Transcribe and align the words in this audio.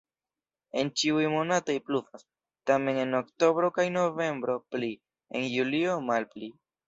En 0.83 0.87
ĉiuj 1.01 1.25
monatoj 1.33 1.75
pluvas, 1.89 2.23
tamen 2.71 2.97
en 3.03 3.13
oktobro 3.19 3.69
kaj 3.77 3.87
novembro 3.99 4.55
pli, 4.77 4.91
en 5.41 5.47
julio 5.59 6.01
malpli. 6.11 6.51